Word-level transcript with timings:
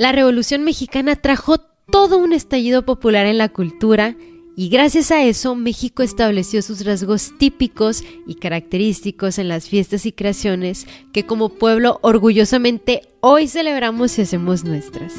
La 0.00 0.12
Revolución 0.12 0.64
Mexicana 0.64 1.14
trajo 1.14 1.58
todo 1.58 2.16
un 2.16 2.32
estallido 2.32 2.86
popular 2.86 3.26
en 3.26 3.36
la 3.36 3.50
cultura 3.50 4.16
y 4.56 4.70
gracias 4.70 5.10
a 5.10 5.22
eso 5.24 5.54
México 5.54 6.02
estableció 6.02 6.62
sus 6.62 6.86
rasgos 6.86 7.36
típicos 7.36 8.02
y 8.26 8.36
característicos 8.36 9.38
en 9.38 9.48
las 9.48 9.68
fiestas 9.68 10.06
y 10.06 10.12
creaciones 10.12 10.86
que 11.12 11.26
como 11.26 11.50
pueblo 11.50 11.98
orgullosamente 12.00 13.02
hoy 13.20 13.46
celebramos 13.46 14.18
y 14.18 14.22
hacemos 14.22 14.64
nuestras. 14.64 15.12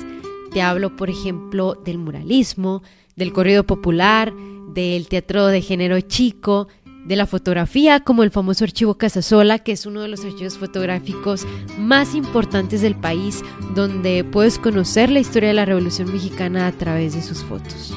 Te 0.51 0.63
hablo, 0.63 0.95
por 0.95 1.11
ejemplo, 1.11 1.75
del 1.85 1.99
muralismo, 1.99 2.81
del 3.15 3.33
corrido 3.33 3.67
popular, 3.67 4.33
del 4.73 5.07
teatro 5.07 5.45
de 5.45 5.61
género 5.61 6.01
chico, 6.01 6.69
de 7.05 7.15
la 7.15 7.25
fotografía, 7.25 8.01
como 8.01 8.23
el 8.23 8.31
famoso 8.31 8.63
archivo 8.63 8.95
Casasola, 8.95 9.59
que 9.59 9.71
es 9.71 9.85
uno 9.85 10.01
de 10.01 10.07
los 10.07 10.23
archivos 10.23 10.57
fotográficos 10.57 11.45
más 11.77 12.15
importantes 12.15 12.81
del 12.81 12.95
país, 12.95 13.43
donde 13.75 14.23
puedes 14.23 14.59
conocer 14.59 15.09
la 15.09 15.19
historia 15.19 15.49
de 15.49 15.55
la 15.55 15.65
Revolución 15.65 16.11
Mexicana 16.11 16.67
a 16.67 16.71
través 16.71 17.13
de 17.13 17.21
sus 17.21 17.43
fotos. 17.43 17.95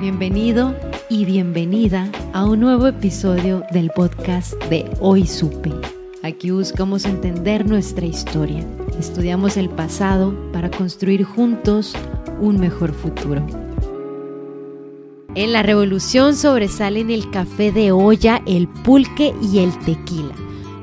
Bienvenido 0.00 0.74
y 1.08 1.24
bienvenida 1.24 2.10
a 2.32 2.44
un 2.44 2.60
nuevo 2.60 2.86
episodio 2.86 3.64
del 3.70 3.90
podcast 3.90 4.54
de 4.64 4.90
Hoy 5.00 5.26
Supe. 5.26 5.72
Aquí 6.22 6.50
buscamos 6.50 7.04
entender 7.04 7.66
nuestra 7.66 8.04
historia, 8.04 8.66
estudiamos 8.98 9.56
el 9.56 9.70
pasado 9.70 10.34
para 10.52 10.70
construir 10.70 11.24
juntos 11.24 11.94
un 12.40 12.58
mejor 12.58 12.92
futuro. 12.92 13.65
En 15.36 15.52
la 15.52 15.62
revolución 15.62 16.34
sobresalen 16.34 17.10
el 17.10 17.30
café 17.30 17.70
de 17.70 17.92
olla, 17.92 18.40
el 18.46 18.68
pulque 18.68 19.34
y 19.42 19.58
el 19.58 19.78
tequila. 19.80 20.34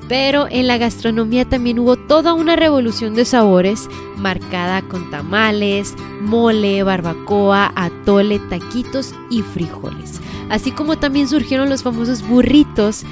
Pero 0.08 0.46
en 0.48 0.68
la 0.68 0.78
gastronomía 0.78 1.50
también 1.50 1.80
hubo 1.80 1.96
toda 1.96 2.36
una 2.36 2.56
revolución 2.56 3.16
de 3.16 3.26
sabores 3.26 3.90
marcada 4.16 4.84
con 4.84 5.09
tamales, 5.09 5.96
mole, 6.22 6.84
barbacoa, 6.84 7.74
atole, 7.76 8.38
taquitos 8.52 9.16
y 9.31 9.42
frijoles. 9.42 10.22
Así 10.50 10.70
como 10.70 11.00
también 11.00 11.28
surgieron 11.28 11.68
los 11.68 11.81
famosos 11.81 12.22
burritos 12.22 13.06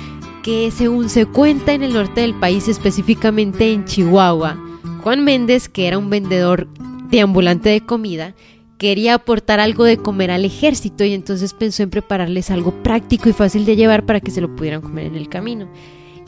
que 0.43 0.69
según 0.69 1.09
se 1.09 1.25
cuenta 1.25 1.73
en 1.73 1.81
el 1.81 1.93
norte 1.93 2.21
del 2.21 2.35
país, 2.35 2.67
específicamente 2.67 3.73
en 3.73 3.85
Chihuahua, 3.85 4.57
Juan 5.01 5.23
Méndez, 5.23 5.69
que 5.69 5.87
era 5.87 5.97
un 5.97 6.11
vendedor 6.11 6.67
de 7.09 7.21
ambulante 7.21 7.69
de 7.69 7.83
comida, 7.83 8.35
quería 8.81 9.13
aportar 9.13 9.59
algo 9.59 9.83
de 9.83 9.97
comer 9.97 10.31
al 10.31 10.43
ejército 10.43 11.03
y 11.03 11.13
entonces 11.13 11.53
pensó 11.53 11.83
en 11.83 11.91
prepararles 11.91 12.49
algo 12.49 12.71
práctico 12.81 13.29
y 13.29 13.31
fácil 13.31 13.63
de 13.63 13.75
llevar 13.75 14.07
para 14.07 14.21
que 14.21 14.31
se 14.31 14.41
lo 14.41 14.55
pudieran 14.55 14.81
comer 14.81 15.05
en 15.05 15.15
el 15.15 15.29
camino. 15.29 15.69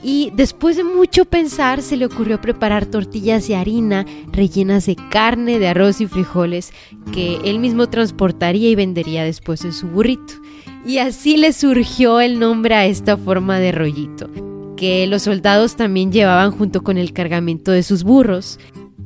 Y 0.04 0.32
después 0.36 0.78
de 0.78 0.84
mucho 0.84 1.26
pensar 1.26 1.82
se 1.82 1.98
le 1.98 2.06
ocurrió 2.06 2.40
preparar 2.40 2.86
tortillas 2.86 3.48
de 3.48 3.56
harina 3.56 4.06
rellenas 4.32 4.86
de 4.86 4.96
carne, 5.10 5.58
de 5.58 5.68
arroz 5.68 6.00
y 6.00 6.06
frijoles 6.06 6.74
que 7.12 7.40
él 7.44 7.58
mismo 7.58 7.90
transportaría 7.90 8.70
y 8.70 8.76
vendería 8.76 9.24
después 9.24 9.66
en 9.66 9.74
su 9.74 9.88
burrito. 9.88 10.36
Y 10.86 11.00
así 11.00 11.38
le 11.38 11.54
surgió 11.54 12.22
el 12.22 12.38
nombre 12.40 12.76
a 12.76 12.86
esta 12.86 13.18
forma 13.18 13.58
de 13.58 13.72
rollito, 13.72 14.30
que 14.78 15.08
los 15.08 15.24
soldados 15.24 15.76
también 15.76 16.12
llevaban 16.12 16.52
junto 16.52 16.84
con 16.84 17.00
el 17.00 17.14
cargamento 17.14 17.72
de 17.72 17.82
sus 17.82 18.04
burros. 18.04 18.60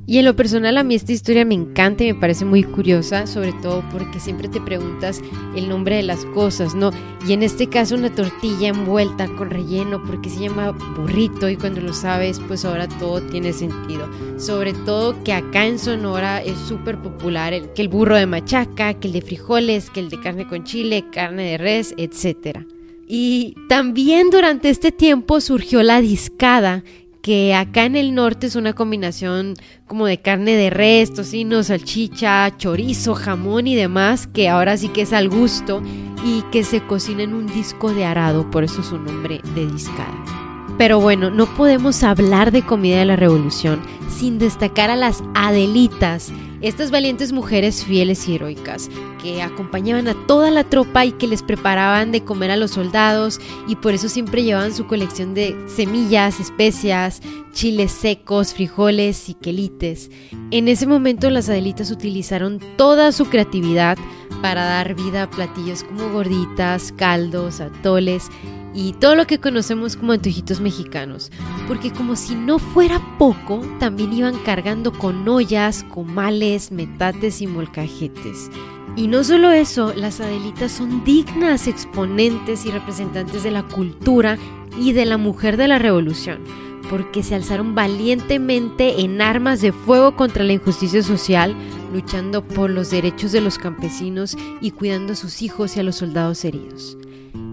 Y 0.09 0.19
en 0.19 0.25
lo 0.25 0.38
personal 0.38 0.78
a 0.78 0.84
mí 0.84 0.95
esta 0.95 1.12
historia 1.12 1.44
me 1.44 1.53
encanta 1.53 2.06
y 2.06 2.13
me 2.13 2.19
parece 2.19 2.45
muy 2.45 2.63
curiosa, 2.63 3.28
sobre 3.28 3.51
todo 3.62 3.84
porque 3.91 4.22
siempre 4.22 4.47
te 4.47 4.62
preguntas 4.62 5.22
el 5.53 5.68
nombre 5.68 5.97
de 5.97 6.03
las 6.03 6.23
cosas, 6.28 6.73
¿no? 6.73 6.91
Y 7.28 7.34
en 7.34 7.44
este 7.44 7.68
caso 7.68 7.95
una 7.95 8.16
tortilla 8.16 8.69
envuelta 8.69 9.28
con 9.35 9.50
relleno, 9.50 10.01
porque 10.01 10.29
se 10.29 10.40
llama 10.40 10.72
burrito 10.95 11.50
y 11.50 11.57
cuando 11.57 11.81
lo 11.81 11.91
sabes, 11.91 12.40
pues 12.47 12.63
ahora 12.63 12.88
todo 12.88 13.22
tiene 13.22 13.51
sentido. 13.51 14.09
Sobre 14.38 14.72
todo 14.72 15.22
que 15.25 15.34
acá 15.34 15.66
en 15.66 15.78
Sonora 15.78 16.41
es 16.41 16.57
súper 16.57 17.01
popular 17.01 17.51
el, 17.51 17.74
que 17.74 17.81
el 17.81 17.89
burro 17.89 18.16
de 18.16 18.28
machaca, 18.28 18.94
que 18.94 19.07
el 19.07 19.13
de 19.13 19.22
frijoles, 19.22 19.89
que 19.89 20.00
el 20.00 20.07
de 20.07 20.22
carne 20.22 20.47
con 20.47 20.63
chile, 20.63 21.03
carne 21.12 21.51
de 21.51 21.57
res, 21.57 21.94
etcétera. 21.97 22.66
Y 23.09 23.56
también 23.68 24.29
durante 24.29 24.69
este 24.69 24.94
tiempo 24.94 25.41
surgió 25.41 25.84
la 25.84 26.00
discada, 26.00 26.85
que 27.27 27.53
acá 27.53 27.83
en 27.83 27.97
el 27.97 28.15
norte 28.15 28.47
es 28.47 28.55
una 28.55 28.71
combinación 28.71 29.55
como 29.85 30.05
de 30.05 30.21
carne 30.21 30.55
de 30.55 30.69
res, 30.69 31.13
tocino, 31.13 31.61
salchicha, 31.61 32.55
chorizo, 32.55 33.15
jamón 33.15 33.67
y 33.67 33.75
demás, 33.75 34.27
que 34.27 34.47
ahora 34.47 34.77
sí 34.77 34.88
que 34.88 35.01
es 35.01 35.11
al 35.11 35.27
gusto 35.27 35.81
y 36.23 36.43
que 36.53 36.63
se 36.63 36.79
cocina 36.88 37.23
en 37.23 37.33
un 37.33 37.47
disco 37.47 37.93
de 37.93 38.05
arado, 38.05 38.49
por 38.49 38.63
eso 38.63 38.81
su 38.81 38.97
nombre 38.97 39.41
de 39.55 39.69
discada. 39.69 40.47
Pero 40.77 40.99
bueno, 40.99 41.31
no 41.31 41.47
podemos 41.55 42.03
hablar 42.03 42.51
de 42.51 42.61
comida 42.61 42.99
de 42.99 43.05
la 43.05 43.15
revolución 43.15 43.81
sin 44.09 44.38
destacar 44.38 44.89
a 44.89 44.95
las 44.95 45.23
Adelitas, 45.33 46.31
estas 46.61 46.91
valientes 46.91 47.33
mujeres 47.33 47.83
fieles 47.83 48.27
y 48.27 48.35
heroicas 48.35 48.89
que 49.21 49.41
acompañaban 49.41 50.07
a 50.07 50.15
toda 50.27 50.49
la 50.49 50.63
tropa 50.63 51.05
y 51.05 51.11
que 51.11 51.27
les 51.27 51.43
preparaban 51.43 52.11
de 52.11 52.23
comer 52.23 52.51
a 52.51 52.57
los 52.57 52.71
soldados 52.71 53.39
y 53.67 53.75
por 53.75 53.93
eso 53.93 54.09
siempre 54.09 54.43
llevaban 54.43 54.73
su 54.73 54.88
colección 54.88 55.33
de 55.33 55.55
semillas, 55.67 56.39
especias, 56.39 57.21
chiles 57.53 57.91
secos, 57.91 58.53
frijoles 58.53 59.29
y 59.29 59.33
quelites. 59.35 60.09
En 60.51 60.67
ese 60.67 60.88
momento 60.88 61.29
las 61.29 61.49
Adelitas 61.49 61.91
utilizaron 61.91 62.59
toda 62.75 63.11
su 63.11 63.25
creatividad 63.25 63.97
para 64.41 64.65
dar 64.65 64.95
vida 64.95 65.23
a 65.23 65.29
platillos 65.29 65.83
como 65.83 66.09
gorditas, 66.09 66.91
caldos, 66.91 67.61
atoles 67.61 68.29
y 68.77 68.93
todo 68.93 69.15
lo 69.15 69.25
que 69.25 69.39
conocemos 69.39 69.95
como 69.95 70.11
antojitos 70.11 70.61
mexicanos, 70.61 71.31
porque 71.67 71.91
como 71.91 72.15
si 72.15 72.35
no 72.35 72.59
fuera 72.59 73.01
poco, 73.17 73.65
también 73.79 74.13
iban 74.13 74.38
cargando 74.45 74.93
con 74.93 75.27
ollas, 75.27 75.83
comales, 75.85 76.71
metates 76.71 77.41
y 77.41 77.47
molcajetes. 77.47 78.51
Y 78.95 79.07
no 79.07 79.23
solo 79.23 79.51
eso, 79.51 79.93
las 79.95 80.21
Adelitas 80.21 80.73
son 80.73 81.03
dignas 81.03 81.65
exponentes 81.65 82.67
y 82.67 82.71
representantes 82.71 83.41
de 83.41 83.49
la 83.49 83.63
cultura 83.63 84.38
y 84.77 84.94
de 84.94 85.05
la 85.05 85.17
mujer 85.17 85.57
de 85.57 85.67
la 85.67 85.79
revolución, 85.79 86.44
porque 86.88 87.23
se 87.23 87.33
alzaron 87.33 87.73
valientemente 87.73 89.01
en 89.01 89.23
armas 89.23 89.59
de 89.59 89.71
fuego 89.71 90.15
contra 90.15 90.44
la 90.44 90.53
injusticia 90.53 91.01
social, 91.01 91.55
luchando 91.91 92.44
por 92.44 92.69
los 92.69 92.91
derechos 92.91 93.31
de 93.31 93.41
los 93.41 93.57
campesinos 93.57 94.38
y 94.61 94.69
cuidando 94.69 95.13
a 95.13 95.15
sus 95.15 95.41
hijos 95.41 95.75
y 95.75 95.79
a 95.79 95.83
los 95.83 95.95
soldados 95.95 96.45
heridos. 96.45 96.95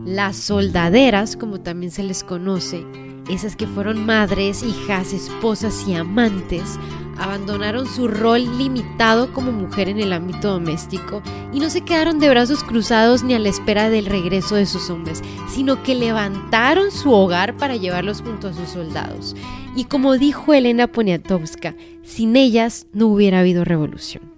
Las 0.04 0.36
soldaderas, 0.36 1.34
como 1.36 1.60
también 1.60 1.90
se 1.90 2.02
les 2.02 2.24
conoce, 2.24 2.84
esas 3.30 3.56
que 3.56 3.66
fueron 3.66 4.04
madres, 4.04 4.62
hijas, 4.62 5.14
esposas 5.14 5.88
y 5.88 5.94
amantes, 5.94 6.78
abandonaron 7.16 7.86
su 7.86 8.06
rol 8.06 8.58
limitado 8.58 9.32
como 9.32 9.50
mujer 9.50 9.88
en 9.88 10.00
el 10.00 10.12
ámbito 10.12 10.50
doméstico 10.50 11.22
y 11.54 11.60
no 11.60 11.70
se 11.70 11.80
quedaron 11.80 12.18
de 12.18 12.28
brazos 12.28 12.64
cruzados 12.64 13.22
ni 13.22 13.32
a 13.32 13.38
la 13.38 13.48
espera 13.48 13.88
del 13.88 14.04
regreso 14.04 14.56
de 14.56 14.66
sus 14.66 14.90
hombres, 14.90 15.22
sino 15.48 15.82
que 15.82 15.94
levantaron 15.94 16.90
su 16.90 17.10
hogar 17.10 17.56
para 17.56 17.76
llevarlos 17.76 18.20
junto 18.20 18.48
a 18.48 18.52
sus 18.52 18.68
soldados. 18.68 19.34
Y 19.74 19.84
como 19.84 20.18
dijo 20.18 20.52
Elena 20.52 20.86
Poniatowska, 20.86 21.74
sin 22.02 22.36
ellas 22.36 22.86
no 22.92 23.06
hubiera 23.06 23.40
habido 23.40 23.64
revolución. 23.64 24.33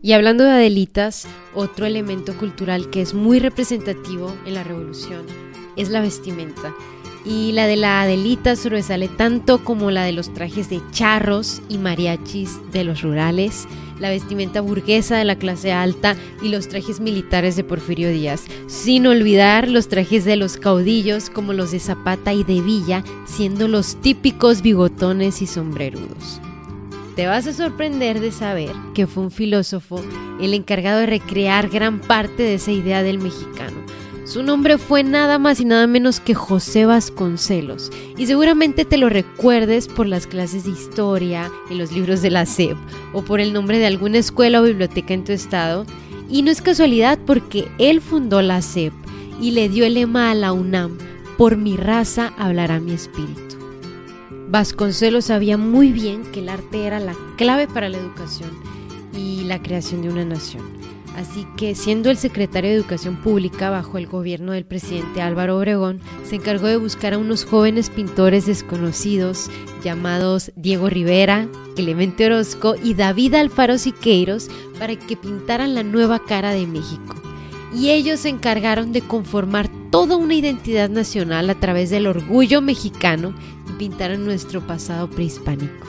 Y 0.00 0.12
hablando 0.12 0.44
de 0.44 0.52
Adelitas, 0.52 1.26
otro 1.54 1.84
elemento 1.84 2.36
cultural 2.36 2.88
que 2.88 3.02
es 3.02 3.14
muy 3.14 3.40
representativo 3.40 4.32
en 4.46 4.54
la 4.54 4.62
revolución 4.62 5.26
es 5.76 5.88
la 5.88 6.00
vestimenta. 6.00 6.72
Y 7.24 7.50
la 7.52 7.66
de 7.66 7.76
la 7.76 8.02
Adelita 8.02 8.54
sobresale 8.54 9.08
tanto 9.08 9.64
como 9.64 9.90
la 9.90 10.04
de 10.04 10.12
los 10.12 10.32
trajes 10.32 10.70
de 10.70 10.80
charros 10.92 11.60
y 11.68 11.78
mariachis 11.78 12.60
de 12.72 12.84
los 12.84 13.02
rurales, 13.02 13.66
la 13.98 14.08
vestimenta 14.10 14.60
burguesa 14.60 15.16
de 15.16 15.24
la 15.24 15.36
clase 15.36 15.72
alta 15.72 16.16
y 16.40 16.48
los 16.48 16.68
trajes 16.68 17.00
militares 17.00 17.56
de 17.56 17.64
Porfirio 17.64 18.10
Díaz, 18.10 18.44
sin 18.68 19.04
olvidar 19.08 19.68
los 19.68 19.88
trajes 19.88 20.24
de 20.24 20.36
los 20.36 20.56
caudillos 20.58 21.28
como 21.28 21.52
los 21.52 21.72
de 21.72 21.80
Zapata 21.80 22.32
y 22.32 22.44
de 22.44 22.60
Villa, 22.60 23.02
siendo 23.26 23.66
los 23.66 24.00
típicos 24.00 24.62
bigotones 24.62 25.42
y 25.42 25.46
sombrerudos. 25.48 26.40
Te 27.18 27.26
vas 27.26 27.48
a 27.48 27.52
sorprender 27.52 28.20
de 28.20 28.30
saber 28.30 28.70
que 28.94 29.08
fue 29.08 29.24
un 29.24 29.32
filósofo 29.32 30.00
el 30.40 30.54
encargado 30.54 31.00
de 31.00 31.06
recrear 31.06 31.68
gran 31.68 31.98
parte 31.98 32.44
de 32.44 32.54
esa 32.54 32.70
idea 32.70 33.02
del 33.02 33.18
mexicano. 33.18 33.76
Su 34.24 34.44
nombre 34.44 34.78
fue 34.78 35.02
nada 35.02 35.36
más 35.40 35.58
y 35.58 35.64
nada 35.64 35.88
menos 35.88 36.20
que 36.20 36.34
José 36.34 36.86
Vasconcelos, 36.86 37.90
y 38.16 38.26
seguramente 38.26 38.84
te 38.84 38.98
lo 38.98 39.08
recuerdes 39.08 39.88
por 39.88 40.06
las 40.06 40.28
clases 40.28 40.62
de 40.62 40.70
historia 40.70 41.50
en 41.68 41.78
los 41.78 41.90
libros 41.90 42.22
de 42.22 42.30
la 42.30 42.46
SEP 42.46 42.76
o 43.12 43.22
por 43.22 43.40
el 43.40 43.52
nombre 43.52 43.80
de 43.80 43.86
alguna 43.88 44.18
escuela 44.18 44.60
o 44.60 44.64
biblioteca 44.64 45.12
en 45.12 45.24
tu 45.24 45.32
estado. 45.32 45.86
Y 46.30 46.42
no 46.42 46.52
es 46.52 46.62
casualidad 46.62 47.18
porque 47.26 47.66
él 47.78 48.00
fundó 48.00 48.42
la 48.42 48.62
SEP 48.62 48.92
y 49.40 49.50
le 49.50 49.68
dio 49.68 49.84
el 49.84 49.94
lema 49.94 50.30
a 50.30 50.36
la 50.36 50.52
UNAM, 50.52 50.96
por 51.36 51.56
mi 51.56 51.76
raza 51.76 52.32
hablará 52.38 52.78
mi 52.78 52.92
espíritu. 52.92 53.47
Vasconcelos 54.50 55.26
sabía 55.26 55.58
muy 55.58 55.92
bien 55.92 56.22
que 56.32 56.40
el 56.40 56.48
arte 56.48 56.86
era 56.86 57.00
la 57.00 57.14
clave 57.36 57.68
para 57.68 57.90
la 57.90 57.98
educación 57.98 58.50
y 59.14 59.44
la 59.44 59.62
creación 59.62 60.00
de 60.00 60.08
una 60.08 60.24
nación. 60.24 60.62
Así 61.16 61.46
que, 61.58 61.74
siendo 61.74 62.10
el 62.10 62.16
secretario 62.16 62.70
de 62.70 62.76
Educación 62.76 63.16
Pública 63.16 63.68
bajo 63.68 63.98
el 63.98 64.06
gobierno 64.06 64.52
del 64.52 64.64
presidente 64.64 65.20
Álvaro 65.20 65.58
Obregón, 65.58 66.00
se 66.24 66.36
encargó 66.36 66.66
de 66.66 66.78
buscar 66.78 67.12
a 67.12 67.18
unos 67.18 67.44
jóvenes 67.44 67.90
pintores 67.90 68.46
desconocidos 68.46 69.50
llamados 69.84 70.50
Diego 70.56 70.88
Rivera, 70.88 71.46
Clemente 71.76 72.24
Orozco 72.24 72.74
y 72.82 72.94
David 72.94 73.34
Alfaro 73.34 73.76
Siqueiros 73.76 74.48
para 74.78 74.96
que 74.96 75.16
pintaran 75.16 75.74
la 75.74 75.82
nueva 75.82 76.20
cara 76.20 76.52
de 76.52 76.66
México. 76.66 77.16
Y 77.74 77.90
ellos 77.90 78.20
se 78.20 78.30
encargaron 78.30 78.92
de 78.92 79.02
conformar 79.02 79.68
toda 79.90 80.16
una 80.16 80.34
identidad 80.34 80.90
nacional 80.90 81.50
a 81.50 81.58
través 81.58 81.90
del 81.90 82.06
orgullo 82.06 82.60
mexicano 82.60 83.34
y 83.68 83.72
pintaron 83.78 84.24
nuestro 84.24 84.66
pasado 84.66 85.08
prehispánico. 85.08 85.86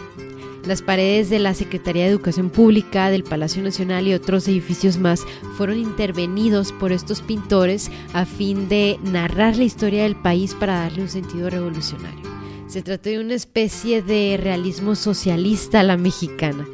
Las 0.65 0.81
paredes 0.81 1.29
de 1.29 1.39
la 1.39 1.53
Secretaría 1.53 2.03
de 2.03 2.09
Educación 2.09 2.49
Pública, 2.49 3.09
del 3.09 3.23
Palacio 3.23 3.63
Nacional 3.63 4.07
y 4.07 4.13
otros 4.13 4.47
edificios 4.47 4.97
más 4.97 5.25
fueron 5.57 5.77
intervenidos 5.77 6.73
por 6.73 6.91
estos 6.91 7.21
pintores 7.21 7.89
a 8.13 8.25
fin 8.25 8.67
de 8.67 8.99
narrar 9.03 9.57
la 9.57 9.63
historia 9.63 10.03
del 10.03 10.15
país 10.15 10.53
para 10.53 10.81
darle 10.81 11.03
un 11.03 11.09
sentido 11.09 11.49
revolucionario. 11.49 12.21
Se 12.67 12.83
trató 12.83 13.09
de 13.09 13.19
una 13.19 13.33
especie 13.33 14.03
de 14.03 14.37
realismo 14.39 14.95
socialista 14.95 15.79
a 15.79 15.83
la 15.83 15.97
mexicana. 15.97 16.67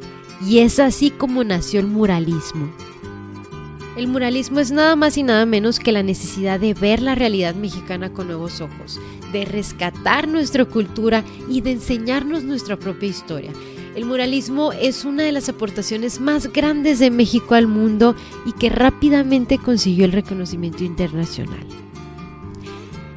Y 0.46 0.58
es 0.58 0.78
así 0.78 1.10
como 1.10 1.42
nació 1.42 1.80
el 1.80 1.86
muralismo. 1.86 2.70
El 3.96 4.08
muralismo 4.08 4.60
es 4.60 4.72
nada 4.72 4.94
más 4.94 5.16
y 5.16 5.22
nada 5.22 5.46
menos 5.46 5.80
que 5.80 5.90
la 5.90 6.02
necesidad 6.02 6.60
de 6.60 6.74
ver 6.74 7.00
la 7.00 7.14
realidad 7.14 7.54
mexicana 7.54 8.12
con 8.12 8.26
nuevos 8.26 8.60
ojos, 8.60 9.00
de 9.32 9.46
rescatar 9.46 10.28
nuestra 10.28 10.66
cultura 10.66 11.24
y 11.48 11.62
de 11.62 11.72
enseñarnos 11.72 12.44
nuestra 12.44 12.76
propia 12.76 13.08
historia. 13.08 13.52
El 13.94 14.04
muralismo 14.04 14.72
es 14.72 15.06
una 15.06 15.22
de 15.22 15.32
las 15.32 15.48
aportaciones 15.48 16.20
más 16.20 16.52
grandes 16.52 16.98
de 16.98 17.10
México 17.10 17.54
al 17.54 17.68
mundo 17.68 18.14
y 18.44 18.52
que 18.52 18.68
rápidamente 18.68 19.56
consiguió 19.56 20.04
el 20.04 20.12
reconocimiento 20.12 20.84
internacional. 20.84 21.66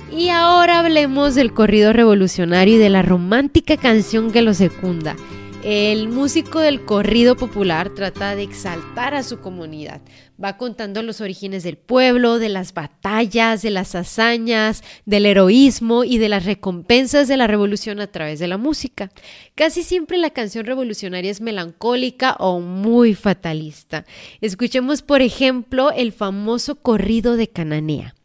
Y 0.10 0.30
ahora 0.30 0.80
hablemos 0.80 1.36
del 1.36 1.54
corrido 1.54 1.92
revolucionario 1.92 2.76
y 2.76 2.80
de 2.80 2.90
la 2.90 3.02
romántica 3.02 3.76
canción 3.76 4.32
que 4.32 4.42
lo 4.42 4.54
secunda. 4.54 5.18
El 5.64 6.08
músico 6.08 6.62
del 6.62 6.86
corrido 6.86 7.36
popular 7.36 7.90
trata 7.90 8.34
de 8.34 8.44
exaltar 8.44 9.14
a 9.14 9.24
su 9.24 9.42
comunidad. 9.42 10.02
Va 10.42 10.56
contando 10.56 11.04
los 11.04 11.20
orígenes 11.20 11.64
del 11.64 11.76
pueblo, 11.76 12.40
de 12.40 12.48
las 12.48 12.74
batallas, 12.74 13.62
de 13.62 13.70
las 13.70 13.94
hazañas, 13.94 14.84
del 15.06 15.26
heroísmo 15.26 16.06
y 16.06 16.18
de 16.18 16.30
las 16.30 16.46
recompensas 16.46 17.28
de 17.28 17.36
la 17.36 17.46
revolución 17.46 18.00
a 18.00 18.08
través 18.08 18.40
de 18.40 18.48
la 18.48 18.58
música. 18.58 19.12
Casi 19.54 19.84
siempre 19.84 20.18
la 20.18 20.30
canción 20.30 20.66
revolucionaria 20.66 21.30
es 21.30 21.42
melancólica 21.42 22.38
o 22.40 22.62
muy 22.62 23.14
fatalista. 23.14 24.06
Escuchemos, 24.40 25.02
por 25.02 25.22
ejemplo, 25.22 25.92
el 25.92 26.14
famoso 26.14 26.76
corrido 26.76 27.36
de 27.36 27.50
Cananea. 27.50 28.16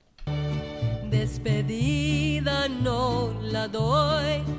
Despedida 1.11 2.69
no 2.69 3.35
la 3.43 3.67
doy 3.67 4.54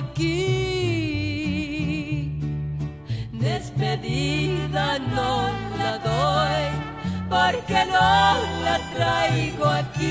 aquí. 0.00 1.90
Despedida 3.32 4.86
no 4.98 5.32
la 5.78 5.92
doy 6.10 6.64
porque 7.28 7.80
no 7.96 8.12
la 8.64 8.76
traigo 8.94 9.66
aquí. 9.66 10.06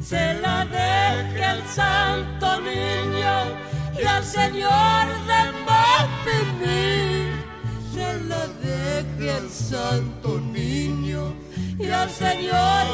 Se 0.00 0.24
la 0.44 0.64
deje 0.66 1.44
al 1.44 1.62
santo 1.66 2.60
niño 2.60 3.34
y 4.00 4.04
al 4.04 4.24
señor 4.24 5.06
de 5.30 5.40
Mapimí. 5.66 7.02
Se 7.94 8.08
la 8.30 8.44
deje 8.68 9.26
al 9.40 9.48
santo 9.50 10.30
niño 10.40 11.22
y 11.78 11.90
al 11.90 12.10
señor 12.10 12.86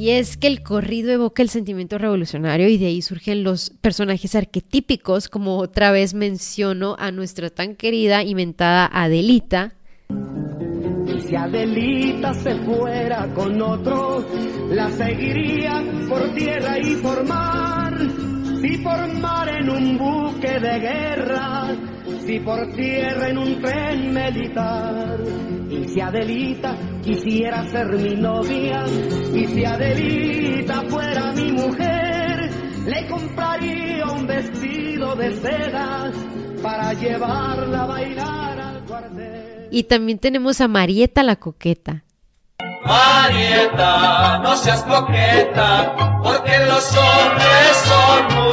y 0.00 0.12
es 0.12 0.38
que 0.38 0.46
el 0.46 0.62
corrido 0.62 1.12
evoca 1.12 1.42
el 1.42 1.50
sentimiento 1.50 1.98
revolucionario 1.98 2.70
y 2.70 2.78
de 2.78 2.86
ahí 2.86 3.02
surgen 3.02 3.44
los 3.44 3.68
personajes 3.82 4.34
arquetípicos, 4.34 5.28
como 5.28 5.58
otra 5.58 5.92
vez 5.92 6.14
menciono 6.14 6.96
a 6.98 7.10
nuestra 7.10 7.50
tan 7.50 7.76
querida 7.76 8.22
inventada 8.22 8.88
Adelita. 8.90 9.74
si 11.28 11.36
Adelita 11.36 12.32
se 12.32 12.54
fuera 12.60 13.28
con 13.34 13.60
otro, 13.60 14.24
la 14.70 14.90
seguiría 14.90 15.84
por 16.08 16.34
tierra 16.34 16.78
y 16.78 16.96
por 16.96 17.26
mar. 17.26 17.98
Si 18.62 18.78
por 18.78 19.06
mar 19.20 19.48
en 19.50 19.68
un 19.68 19.98
buque 19.98 20.60
de 20.60 20.78
guerra, 20.78 21.76
si 22.30 22.38
por 22.38 22.64
tierra 22.74 23.28
en 23.28 23.38
un 23.38 23.60
tren 23.60 24.14
militar. 24.14 25.18
Y 25.68 25.88
si 25.88 26.00
Adelita 26.00 26.76
quisiera 27.02 27.66
ser 27.68 27.88
mi 27.88 28.14
novia, 28.14 28.84
y 29.34 29.46
si 29.46 29.64
Adelita 29.64 30.82
fuera 30.82 31.32
mi 31.32 31.52
mujer, 31.52 32.50
le 32.86 33.06
compraría 33.08 34.06
un 34.06 34.26
vestido 34.28 35.16
de 35.16 35.34
seda 35.34 36.12
para 36.62 36.92
llevarla 36.92 37.82
a 37.82 37.86
bailar 37.86 38.60
al 38.60 38.84
cuartel. 38.84 39.68
Y 39.72 39.84
también 39.84 40.18
tenemos 40.20 40.60
a 40.60 40.68
Marieta 40.68 41.24
la 41.24 41.34
coqueta. 41.34 42.04
Marieta, 42.84 44.38
no 44.38 44.56
seas 44.56 44.84
coqueta, 44.84 46.20
porque 46.22 46.52
los 46.66 46.96
hombres 46.96 47.76
son 47.86 48.38
muy 48.38 48.49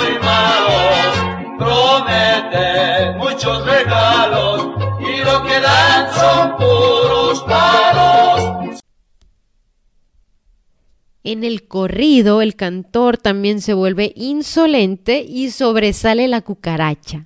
En 11.29 11.43
el 11.43 11.67
corrido, 11.67 12.41
el 12.41 12.55
cantor 12.55 13.17
también 13.17 13.59
se 13.59 13.73
vuelve 13.73 14.13
insolente 14.15 15.25
y 15.27 15.51
sobresale 15.51 16.25
la 16.29 16.39
cucaracha. 16.39 17.25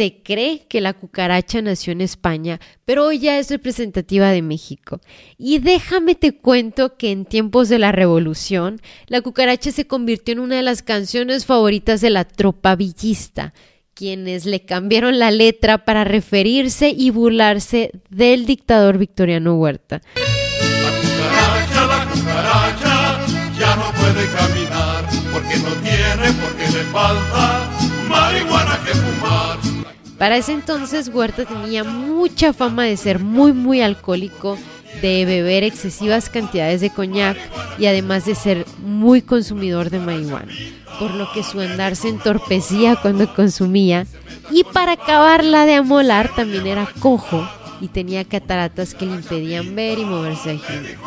Se 0.00 0.22
cree 0.22 0.66
que 0.66 0.80
la 0.80 0.94
cucaracha 0.94 1.60
nació 1.60 1.92
en 1.92 2.00
España, 2.00 2.58
pero 2.86 3.04
hoy 3.04 3.18
ya 3.18 3.38
es 3.38 3.50
representativa 3.50 4.30
de 4.30 4.40
México. 4.40 4.98
Y 5.36 5.58
déjame 5.58 6.14
te 6.14 6.34
cuento 6.34 6.96
que 6.96 7.10
en 7.12 7.26
tiempos 7.26 7.68
de 7.68 7.78
la 7.78 7.92
Revolución, 7.92 8.80
la 9.08 9.20
cucaracha 9.20 9.72
se 9.72 9.86
convirtió 9.86 10.32
en 10.32 10.38
una 10.38 10.56
de 10.56 10.62
las 10.62 10.82
canciones 10.82 11.44
favoritas 11.44 12.00
de 12.00 12.08
la 12.08 12.24
tropa 12.24 12.76
villista, 12.76 13.52
quienes 13.92 14.46
le 14.46 14.64
cambiaron 14.64 15.18
la 15.18 15.30
letra 15.30 15.84
para 15.84 16.04
referirse 16.04 16.88
y 16.88 17.10
burlarse 17.10 17.90
del 18.08 18.46
dictador 18.46 18.96
Victoriano 18.96 19.56
Huerta. 19.56 20.00
La 20.16 20.92
cucaracha, 20.96 21.86
la 21.86 22.10
cucaracha, 22.10 23.26
ya 23.58 23.76
no 23.76 23.92
puede 23.92 24.26
caminar, 24.30 25.04
porque 25.30 25.58
no 25.58 25.74
tiene, 25.82 26.32
porque 26.40 26.78
le 26.78 26.84
falta 26.84 27.70
marihuana 28.08 28.80
que 28.82 28.94
fumar. 28.94 29.89
Para 30.20 30.36
ese 30.36 30.52
entonces 30.52 31.08
Huerta 31.08 31.46
tenía 31.46 31.82
mucha 31.82 32.52
fama 32.52 32.84
de 32.84 32.98
ser 32.98 33.20
muy 33.20 33.54
muy 33.54 33.80
alcohólico, 33.80 34.58
de 35.00 35.24
beber 35.24 35.64
excesivas 35.64 36.28
cantidades 36.28 36.82
de 36.82 36.90
coñac 36.90 37.38
y 37.78 37.86
además 37.86 38.26
de 38.26 38.34
ser 38.34 38.66
muy 38.84 39.22
consumidor 39.22 39.88
de 39.88 39.98
marihuana, 39.98 40.52
por 40.98 41.14
lo 41.14 41.32
que 41.32 41.42
su 41.42 41.58
andar 41.58 41.96
se 41.96 42.10
entorpecía 42.10 42.96
cuando 42.96 43.32
consumía 43.32 44.06
y 44.50 44.64
para 44.64 44.92
acabarla 44.92 45.64
de 45.64 45.76
amolar 45.76 46.30
también 46.34 46.66
era 46.66 46.86
cojo 47.00 47.48
y 47.80 47.88
tenía 47.88 48.22
cataratas 48.26 48.92
que 48.92 49.06
le 49.06 49.14
impedían 49.14 49.74
ver 49.74 49.98
y 49.98 50.04
moverse 50.04 50.50
ágilmente. 50.50 50.98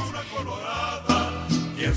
Quien 1.78 1.94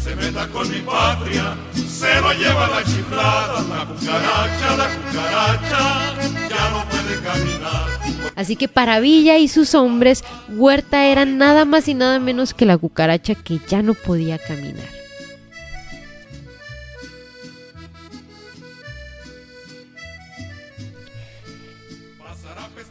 se 1.97 2.21
la 2.21 2.85
chiflada, 2.85 3.63
la 3.63 3.87
cucaracha, 3.87 4.77
la 4.77 4.89
cucaracha, 4.97 6.15
ya 6.49 6.71
no 6.71 6.85
puede 6.91 7.23
caminar. 7.23 8.33
Así 8.35 8.57
que 8.57 8.69
para 8.69 9.01
Villa 9.01 9.39
y 9.39 9.49
sus 9.49 9.75
hombres, 9.75 10.23
Huerta 10.49 11.07
era 11.07 11.25
nada 11.25 11.65
más 11.65 11.89
y 11.89 11.95
nada 11.95 12.19
menos 12.19 12.53
que 12.53 12.67
la 12.67 12.77
cucaracha 12.77 13.35
que 13.35 13.61
ya 13.67 13.81
no 13.81 13.95
podía 13.95 14.39
caminar. 14.39 15.06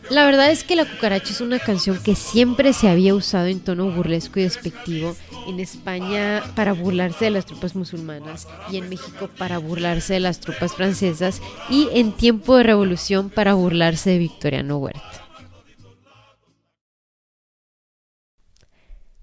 La 0.10 0.24
verdad 0.26 0.52
es 0.52 0.64
que 0.64 0.76
La 0.76 0.86
cucaracha 0.86 1.32
es 1.32 1.42
una 1.42 1.58
canción 1.58 2.02
que 2.02 2.16
siempre 2.16 2.74
se 2.74 2.88
había 2.88 3.16
usado 3.16 3.48
en 3.48 3.60
tono 3.60 3.90
burlesco 3.90 4.40
y 4.40 4.44
despectivo 4.44 5.16
en 5.48 5.60
España 5.60 6.44
para 6.56 6.74
burlarse 6.74 7.26
de 7.26 7.32
las 7.32 7.46
tropas 7.46 7.76
musulmanas 7.76 8.48
y 8.72 8.78
en 8.78 8.90
México 8.90 9.30
para 9.38 9.58
burlarse 9.58 10.14
de 10.14 10.20
las 10.20 10.40
tropas 10.40 10.74
francesas 10.74 11.42
y 11.70 11.90
en 11.94 12.12
tiempo 12.12 12.56
de 12.56 12.64
revolución 12.64 13.30
para 13.32 13.56
burlarse 13.56 14.12
de 14.12 14.20
Victoriano 14.20 14.78
Huerta. 14.78 15.26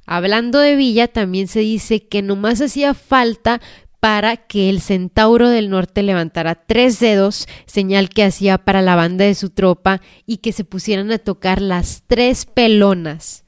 Hablando 0.04 0.58
de 0.58 0.74
Villa, 0.74 1.06
también 1.08 1.46
se 1.46 1.60
dice 1.60 2.06
que 2.06 2.22
nomás 2.22 2.60
hacía 2.60 2.92
falta 2.92 3.60
para 4.02 4.36
que 4.36 4.68
el 4.68 4.80
centauro 4.80 5.48
del 5.48 5.70
norte 5.70 6.02
levantara 6.02 6.56
tres 6.56 6.98
dedos, 6.98 7.46
señal 7.66 8.08
que 8.08 8.24
hacía 8.24 8.58
para 8.58 8.82
la 8.82 8.96
banda 8.96 9.24
de 9.24 9.36
su 9.36 9.50
tropa, 9.50 10.00
y 10.26 10.38
que 10.38 10.50
se 10.50 10.64
pusieran 10.64 11.12
a 11.12 11.18
tocar 11.18 11.62
las 11.62 12.02
tres 12.08 12.44
pelonas. 12.44 13.44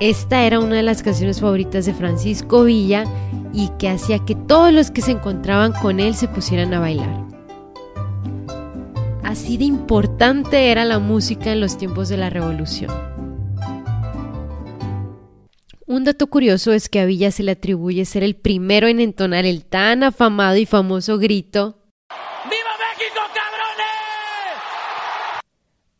Esta 0.00 0.42
era 0.42 0.58
una 0.58 0.76
de 0.76 0.82
las 0.82 1.02
canciones 1.02 1.40
favoritas 1.40 1.86
de 1.86 1.94
Francisco 1.94 2.64
Villa 2.64 3.04
y 3.52 3.68
que 3.78 3.88
hacía 3.88 4.18
que 4.18 4.34
todos 4.34 4.72
los 4.72 4.90
que 4.90 5.02
se 5.02 5.12
encontraban 5.12 5.72
con 5.72 6.00
él 6.00 6.14
se 6.16 6.26
pusieran 6.26 6.74
a 6.74 6.80
bailar. 6.80 7.24
Así 9.22 9.56
de 9.56 9.64
importante 9.64 10.70
era 10.70 10.84
la 10.84 10.98
música 10.98 11.52
en 11.52 11.60
los 11.60 11.78
tiempos 11.78 12.08
de 12.08 12.16
la 12.16 12.28
revolución. 12.28 12.90
Un 15.86 16.02
dato 16.02 16.26
curioso 16.26 16.72
es 16.72 16.88
que 16.88 16.98
a 16.98 17.04
Villa 17.04 17.30
se 17.30 17.44
le 17.44 17.52
atribuye 17.52 18.04
ser 18.04 18.24
el 18.24 18.34
primero 18.34 18.88
en 18.88 19.00
entonar 19.00 19.44
el 19.44 19.64
tan 19.64 20.02
afamado 20.02 20.56
y 20.56 20.66
famoso 20.66 21.18
grito 21.18 21.78
¡Viva 22.10 22.74
México, 22.78 23.20
cabrones! 23.32 23.84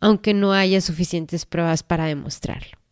aunque 0.01 0.35
no 0.35 0.53
haya 0.53 0.81
suficientes 0.81 1.47
pruebas 1.47 1.83
para 1.83 2.07
demostrarlo. 2.07 2.84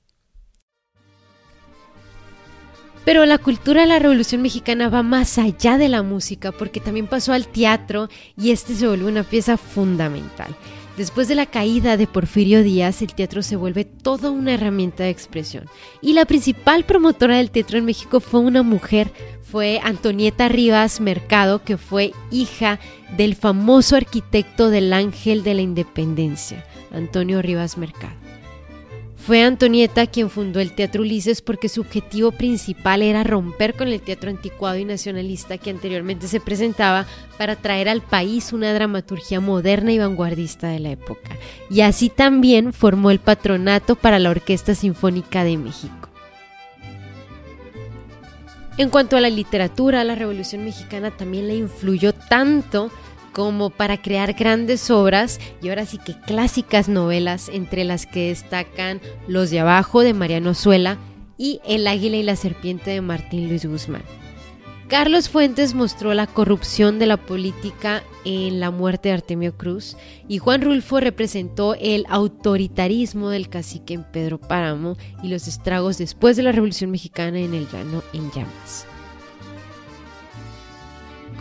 Pero 3.04 3.26
la 3.26 3.38
cultura 3.38 3.80
de 3.80 3.88
la 3.88 3.98
Revolución 3.98 4.42
Mexicana 4.42 4.88
va 4.88 5.02
más 5.02 5.36
allá 5.36 5.76
de 5.76 5.88
la 5.88 6.02
música 6.02 6.52
porque 6.52 6.78
también 6.78 7.08
pasó 7.08 7.32
al 7.32 7.48
teatro 7.48 8.08
y 8.36 8.52
este 8.52 8.74
se 8.74 8.86
volvió 8.86 9.08
una 9.08 9.24
pieza 9.24 9.56
fundamental. 9.56 10.54
Después 10.96 11.26
de 11.26 11.34
la 11.34 11.46
caída 11.46 11.96
de 11.96 12.06
Porfirio 12.06 12.62
Díaz, 12.62 13.00
el 13.00 13.14
teatro 13.14 13.42
se 13.42 13.56
vuelve 13.56 13.84
toda 13.84 14.30
una 14.30 14.52
herramienta 14.52 15.04
de 15.04 15.10
expresión. 15.10 15.64
Y 16.02 16.12
la 16.12 16.26
principal 16.26 16.84
promotora 16.84 17.38
del 17.38 17.50
teatro 17.50 17.78
en 17.78 17.86
México 17.86 18.20
fue 18.20 18.40
una 18.40 18.62
mujer, 18.62 19.10
fue 19.42 19.80
Antonieta 19.82 20.48
Rivas 20.48 21.00
Mercado, 21.00 21.64
que 21.64 21.78
fue 21.78 22.12
hija 22.30 22.78
del 23.16 23.34
famoso 23.34 23.96
arquitecto 23.96 24.68
del 24.68 24.92
Ángel 24.92 25.42
de 25.42 25.54
la 25.54 25.62
Independencia, 25.62 26.64
Antonio 26.92 27.40
Rivas 27.40 27.78
Mercado. 27.78 28.21
Fue 29.24 29.44
Antonieta 29.44 30.08
quien 30.08 30.28
fundó 30.30 30.58
el 30.58 30.72
Teatro 30.72 31.02
Ulises 31.02 31.42
porque 31.42 31.68
su 31.68 31.82
objetivo 31.82 32.32
principal 32.32 33.02
era 33.02 33.22
romper 33.22 33.74
con 33.74 33.86
el 33.86 34.00
teatro 34.00 34.30
anticuado 34.30 34.78
y 34.78 34.84
nacionalista 34.84 35.58
que 35.58 35.70
anteriormente 35.70 36.26
se 36.26 36.40
presentaba 36.40 37.06
para 37.38 37.54
traer 37.54 37.88
al 37.88 38.00
país 38.00 38.52
una 38.52 38.74
dramaturgia 38.74 39.38
moderna 39.38 39.92
y 39.92 39.98
vanguardista 39.98 40.66
de 40.68 40.80
la 40.80 40.90
época. 40.90 41.36
Y 41.70 41.82
así 41.82 42.08
también 42.08 42.72
formó 42.72 43.12
el 43.12 43.20
patronato 43.20 43.94
para 43.94 44.18
la 44.18 44.30
Orquesta 44.30 44.74
Sinfónica 44.74 45.44
de 45.44 45.56
México. 45.56 46.08
En 48.78 48.90
cuanto 48.90 49.16
a 49.16 49.20
la 49.20 49.30
literatura, 49.30 50.02
la 50.02 50.16
Revolución 50.16 50.64
Mexicana 50.64 51.12
también 51.12 51.46
le 51.46 51.54
influyó 51.54 52.12
tanto 52.12 52.90
como 53.32 53.70
para 53.70 54.00
crear 54.00 54.34
grandes 54.34 54.90
obras 54.90 55.40
y 55.62 55.68
ahora 55.68 55.86
sí 55.86 55.98
que 55.98 56.18
clásicas 56.20 56.88
novelas 56.88 57.48
entre 57.48 57.84
las 57.84 58.06
que 58.06 58.28
destacan 58.28 59.00
Los 59.26 59.50
de 59.50 59.60
Abajo 59.60 60.00
de 60.00 60.14
Mariano 60.14 60.54
Suela 60.54 60.98
y 61.38 61.60
El 61.66 61.86
Águila 61.86 62.16
y 62.16 62.22
la 62.22 62.36
Serpiente 62.36 62.90
de 62.90 63.00
Martín 63.00 63.48
Luis 63.48 63.64
Guzmán. 63.66 64.02
Carlos 64.92 65.30
Fuentes 65.30 65.72
mostró 65.72 66.12
la 66.12 66.26
corrupción 66.26 66.98
de 66.98 67.06
la 67.06 67.16
política 67.16 68.02
en 68.26 68.60
la 68.60 68.70
muerte 68.70 69.08
de 69.08 69.14
Artemio 69.14 69.56
Cruz 69.56 69.96
y 70.28 70.36
Juan 70.36 70.60
Rulfo 70.60 71.00
representó 71.00 71.74
el 71.80 72.04
autoritarismo 72.10 73.30
del 73.30 73.48
cacique 73.48 73.94
en 73.94 74.04
Pedro 74.04 74.38
Páramo 74.38 74.98
y 75.22 75.28
los 75.28 75.48
estragos 75.48 75.96
después 75.96 76.36
de 76.36 76.42
la 76.42 76.52
Revolución 76.52 76.90
Mexicana 76.90 77.38
en 77.38 77.54
el 77.54 77.66
llano 77.70 78.02
en 78.12 78.30
llamas. 78.32 78.86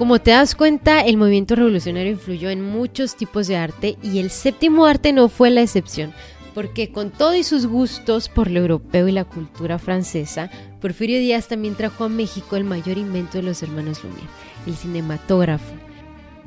Como 0.02 0.18
te 0.18 0.32
das 0.32 0.56
cuenta, 0.56 1.02
el 1.02 1.16
movimiento 1.18 1.54
revolucionario 1.54 2.14
influyó 2.14 2.50
en 2.50 2.64
muchos 2.64 3.16
tipos 3.16 3.46
de 3.46 3.56
arte 3.56 4.00
y 4.02 4.18
el 4.18 4.32
séptimo 4.32 4.88
arte 4.88 5.14
no 5.14 5.30
fue 5.30 5.52
la 5.52 5.62
excepción, 5.62 6.12
porque 6.56 6.92
con 6.92 7.12
todo 7.12 7.36
y 7.36 7.44
sus 7.44 7.68
gustos 7.68 8.28
por 8.28 8.50
lo 8.50 8.62
europeo 8.62 9.08
y 9.08 9.12
la 9.12 9.26
cultura 9.26 9.78
francesa, 9.78 10.50
Porfirio 10.82 11.20
Díaz 11.20 11.50
también 11.50 11.76
trajo 11.76 12.04
a 12.04 12.10
México 12.10 12.56
el 12.56 12.64
mayor 12.64 12.98
invento 12.98 13.38
de 13.38 13.44
los 13.44 13.62
hermanos 13.62 14.00
Lumière, 14.04 14.28
el 14.66 14.74
cinematógrafo. 14.74 15.76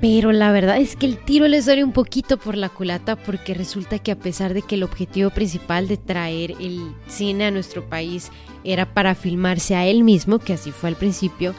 Pero 0.01 0.33
la 0.33 0.51
verdad 0.51 0.79
es 0.79 0.97
que 0.97 1.07
el 1.07 1.19
tiro 1.19 1.47
les 1.47 1.67
sale 1.67 1.85
un 1.85 1.93
poquito 1.93 2.39
por 2.39 2.57
la 2.57 2.71
culata 2.71 3.15
porque 3.15 3.55
resulta 3.55 4.01
que 4.01 4.11
a 4.11 4.19
pesar 4.19 4.53
de 4.53 4.63
que 4.63 4.75
el 4.75 4.83
objetivo 4.83 5.31
principal 5.31 5.87
de 5.87 5.97
traer 5.97 6.57
el 6.59 6.93
cine 7.07 7.45
a 7.45 7.51
nuestro 7.53 7.89
país 7.89 8.33
era 8.65 8.93
para 8.93 9.15
filmarse 9.15 9.77
a 9.77 9.87
él 9.87 10.03
mismo, 10.03 10.41
que 10.41 10.55
así 10.55 10.73
fue 10.73 10.89
al 10.89 10.97
principio, 10.97 11.55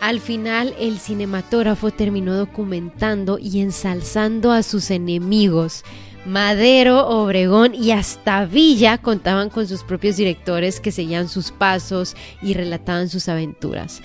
al 0.00 0.20
final 0.20 0.74
el 0.78 0.98
cinematógrafo 0.98 1.90
terminó 1.90 2.34
documentando 2.34 3.38
y 3.38 3.60
ensalzando 3.60 4.52
a 4.52 4.62
sus 4.62 4.90
enemigos. 4.90 5.84
Madero, 6.24 7.08
Obregón 7.08 7.74
y 7.74 7.92
hasta 7.92 8.44
Villa 8.44 8.98
contaban 8.98 9.50
con 9.50 9.66
sus 9.66 9.82
propios 9.82 10.16
directores 10.16 10.80
que 10.80 10.92
seguían 10.92 11.28
sus 11.28 11.50
pasos 11.50 12.16
y 12.42 12.54
relataban 12.54 13.08
sus 13.08 13.28
aventuras. 13.28 14.02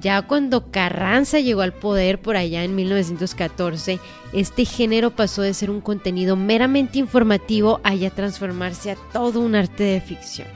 Ya 0.00 0.22
cuando 0.22 0.70
Carranza 0.70 1.40
llegó 1.40 1.62
al 1.62 1.72
poder 1.72 2.20
por 2.20 2.36
allá 2.36 2.64
en 2.64 2.74
1914, 2.74 3.98
este 4.32 4.64
género 4.64 5.10
pasó 5.10 5.42
de 5.42 5.54
ser 5.54 5.70
un 5.70 5.80
contenido 5.80 6.36
meramente 6.36 6.98
informativo 6.98 7.80
a 7.82 7.94
ya 7.94 8.10
transformarse 8.10 8.90
a 8.90 8.96
todo 9.12 9.40
un 9.40 9.54
arte 9.54 9.84
de 9.84 10.00
ficción. 10.00 10.48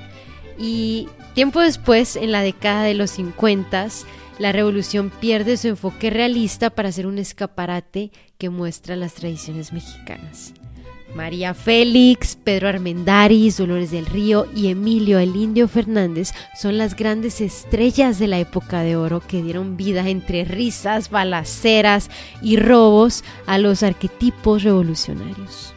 Y 0.58 1.08
tiempo 1.34 1.60
después, 1.60 2.16
en 2.16 2.32
la 2.32 2.42
década 2.42 2.82
de 2.82 2.94
los 2.94 3.10
50, 3.12 3.88
la 4.40 4.52
revolución 4.52 5.10
pierde 5.10 5.58
su 5.58 5.68
enfoque 5.68 6.08
realista 6.08 6.70
para 6.70 6.90
ser 6.90 7.06
un 7.06 7.18
escaparate 7.18 8.10
que 8.38 8.48
muestra 8.48 8.96
las 8.96 9.12
tradiciones 9.12 9.70
mexicanas. 9.70 10.54
María 11.14 11.52
Félix, 11.52 12.36
Pedro 12.36 12.68
Armendáriz, 12.68 13.58
Dolores 13.58 13.90
del 13.90 14.06
Río 14.06 14.46
y 14.56 14.68
Emilio 14.68 15.18
el 15.18 15.36
Indio 15.36 15.68
Fernández 15.68 16.32
son 16.58 16.78
las 16.78 16.96
grandes 16.96 17.42
estrellas 17.42 18.18
de 18.18 18.28
la 18.28 18.38
época 18.38 18.80
de 18.80 18.96
oro 18.96 19.20
que 19.20 19.42
dieron 19.42 19.76
vida 19.76 20.08
entre 20.08 20.44
risas, 20.44 21.10
balaceras 21.10 22.08
y 22.40 22.56
robos 22.56 23.24
a 23.44 23.58
los 23.58 23.82
arquetipos 23.82 24.62
revolucionarios. 24.62 25.74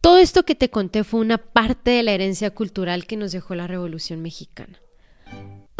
Todo 0.00 0.16
esto 0.16 0.44
que 0.44 0.54
te 0.54 0.70
conté 0.70 1.04
fue 1.04 1.20
una 1.20 1.36
parte 1.36 1.90
de 1.90 2.02
la 2.02 2.12
herencia 2.12 2.52
cultural 2.52 3.06
que 3.06 3.18
nos 3.18 3.32
dejó 3.32 3.54
la 3.54 3.66
Revolución 3.66 4.22
Mexicana. 4.22 4.80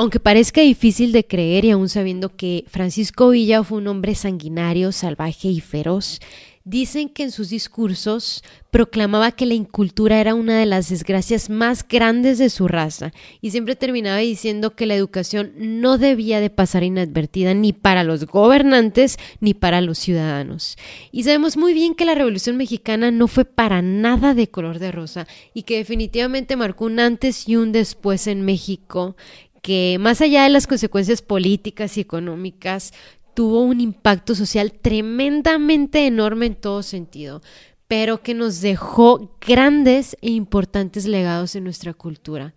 Aunque 0.00 0.18
parezca 0.18 0.62
difícil 0.62 1.12
de 1.12 1.26
creer 1.26 1.66
y 1.66 1.72
aún 1.72 1.90
sabiendo 1.90 2.34
que 2.34 2.64
Francisco 2.68 3.28
Villa 3.28 3.62
fue 3.62 3.76
un 3.76 3.86
hombre 3.86 4.14
sanguinario, 4.14 4.92
salvaje 4.92 5.48
y 5.48 5.60
feroz, 5.60 6.20
Dicen 6.64 7.08
que 7.08 7.22
en 7.22 7.30
sus 7.30 7.48
discursos 7.48 8.44
proclamaba 8.70 9.32
que 9.32 9.46
la 9.46 9.54
incultura 9.54 10.20
era 10.20 10.34
una 10.34 10.58
de 10.58 10.66
las 10.66 10.90
desgracias 10.90 11.48
más 11.48 11.88
grandes 11.88 12.36
de 12.36 12.50
su 12.50 12.68
raza 12.68 13.12
y 13.40 13.50
siempre 13.50 13.76
terminaba 13.76 14.18
diciendo 14.18 14.76
que 14.76 14.84
la 14.84 14.94
educación 14.94 15.52
no 15.56 15.96
debía 15.96 16.38
de 16.38 16.50
pasar 16.50 16.82
inadvertida 16.82 17.54
ni 17.54 17.72
para 17.72 18.04
los 18.04 18.26
gobernantes 18.26 19.16
ni 19.40 19.54
para 19.54 19.80
los 19.80 19.98
ciudadanos. 19.98 20.76
Y 21.10 21.22
sabemos 21.22 21.56
muy 21.56 21.72
bien 21.72 21.94
que 21.94 22.04
la 22.04 22.14
Revolución 22.14 22.58
Mexicana 22.58 23.10
no 23.10 23.26
fue 23.26 23.46
para 23.46 23.80
nada 23.80 24.34
de 24.34 24.48
color 24.48 24.78
de 24.78 24.92
rosa 24.92 25.26
y 25.54 25.62
que 25.62 25.78
definitivamente 25.78 26.56
marcó 26.56 26.84
un 26.84 27.00
antes 27.00 27.48
y 27.48 27.56
un 27.56 27.72
después 27.72 28.26
en 28.26 28.44
México 28.44 29.16
que 29.62 29.98
más 30.00 30.20
allá 30.20 30.44
de 30.44 30.50
las 30.50 30.66
consecuencias 30.66 31.22
políticas 31.22 31.96
y 31.96 32.00
económicas, 32.00 32.92
tuvo 33.34 33.62
un 33.62 33.80
impacto 33.80 34.34
social 34.34 34.72
tremendamente 34.72 36.06
enorme 36.06 36.46
en 36.46 36.54
todo 36.54 36.82
sentido, 36.82 37.42
pero 37.88 38.22
que 38.22 38.34
nos 38.34 38.60
dejó 38.60 39.36
grandes 39.40 40.16
e 40.20 40.30
importantes 40.30 41.06
legados 41.06 41.54
en 41.56 41.64
nuestra 41.64 41.94
cultura. 41.94 42.54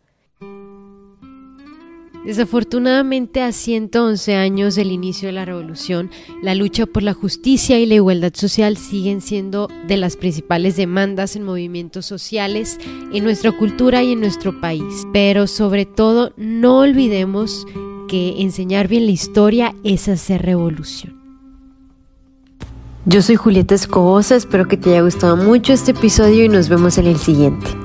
Desafortunadamente, 2.26 3.42
a 3.42 3.52
111 3.52 4.36
años 4.36 4.76
del 4.76 4.92
inicio 4.92 5.28
de 5.28 5.34
la 5.34 5.44
revolución, 5.44 6.10
la 6.42 6.56
lucha 6.56 6.86
por 6.86 7.04
la 7.04 7.14
justicia 7.14 7.78
y 7.80 7.86
la 7.86 7.96
igualdad 7.96 8.34
social 8.34 8.78
siguen 8.78 9.20
siendo 9.20 9.68
de 9.88 9.98
las 9.98 10.16
principales 10.16 10.78
demandas 10.78 11.36
en 11.36 11.44
movimientos 11.44 12.06
sociales, 12.06 12.80
en 13.14 13.26
nuestra 13.26 13.52
cultura 13.52 14.04
y 14.04 14.14
en 14.14 14.22
nuestro 14.22 14.62
país. 14.62 15.06
Pero 15.12 15.48
sobre 15.48 15.86
todo, 15.86 16.34
no 16.38 16.80
olvidemos 16.80 17.66
que 18.08 18.42
enseñar 18.42 18.88
bien 18.88 19.06
la 19.06 19.12
historia 19.12 19.76
es 19.84 20.08
hacer 20.08 20.44
revolución. 20.44 21.22
Yo 23.06 23.22
soy 23.22 23.36
Julieta 23.36 23.76
Escobosa, 23.76 24.38
espero 24.38 24.66
que 24.70 24.78
te 24.78 24.92
haya 24.92 25.02
gustado 25.02 25.36
mucho 25.36 25.74
este 25.74 25.92
episodio 25.92 26.46
y 26.46 26.50
nos 26.50 26.70
vemos 26.70 26.98
en 26.98 27.08
el 27.08 27.18
siguiente. 27.18 27.83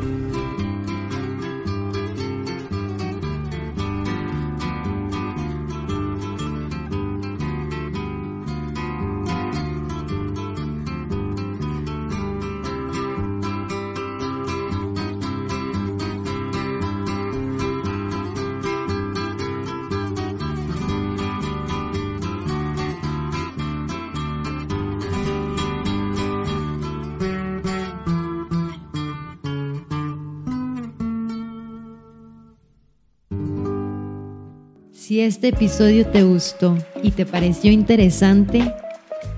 Si 35.09 35.23
este 35.23 35.49
episodio 35.49 36.07
te 36.07 36.23
gustó 36.23 36.77
y 37.03 37.13
te 37.13 37.25
pareció 37.25 37.73
interesante, 37.73 38.75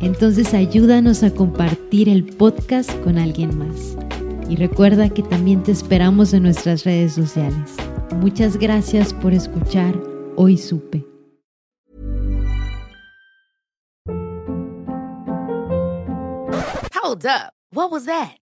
entonces 0.01 0.53
ayúdanos 0.53 1.23
a 1.23 1.33
compartir 1.33 2.09
el 2.09 2.25
podcast 2.25 2.91
con 3.05 3.19
alguien 3.19 3.57
más. 3.57 3.97
Y 4.49 4.57
recuerda 4.57 5.11
que 5.11 5.23
también 5.23 5.63
te 5.63 5.71
esperamos 5.71 6.35
en 6.35 6.43
nuestras 6.43 6.83
redes 6.83 7.13
sociales. 7.13 7.77
Muchas 8.17 8.57
gracias 8.57 9.15
por 9.15 9.33
escuchar 9.33 9.95
Hoy 10.35 10.59
Supe. 10.59 11.07
Hold 17.01 17.27
up. 17.27 17.53
What 17.73 17.93
was 17.93 18.07
that? 18.07 18.40